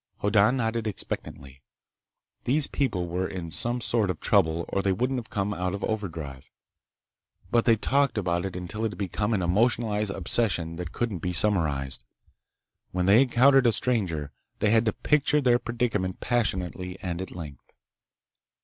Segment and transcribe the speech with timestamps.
[0.21, 1.61] Hoddan nodded expectantly.
[2.45, 5.83] These people were in some sort of trouble or they wouldn't have come out of
[5.83, 6.49] overdrive.
[7.51, 11.33] But they'd talked about it until it had become an emotionalized obsession that couldn't be
[11.33, 12.03] summarized.
[12.89, 17.75] When they encountered a stranger, they had to picture their predicament passionately and at length.